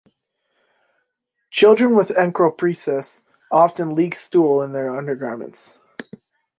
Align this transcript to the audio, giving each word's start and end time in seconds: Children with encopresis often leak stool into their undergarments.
Children 1.51 1.95
with 1.95 2.09
encopresis 2.09 3.21
often 3.51 3.93
leak 3.93 4.15
stool 4.15 4.63
into 4.63 4.73
their 4.73 4.97
undergarments. 4.97 5.77